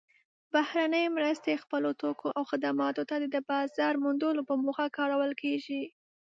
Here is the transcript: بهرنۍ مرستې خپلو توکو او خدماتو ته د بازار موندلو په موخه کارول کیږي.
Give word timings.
بهرنۍ 0.53 1.05
مرستې 1.17 1.61
خپلو 1.63 1.89
توکو 2.01 2.27
او 2.37 2.43
خدماتو 2.51 3.03
ته 3.09 3.15
د 3.33 3.37
بازار 3.49 3.93
موندلو 4.03 4.41
په 4.49 4.55
موخه 4.63 4.85
کارول 4.97 5.31
کیږي. 5.41 5.83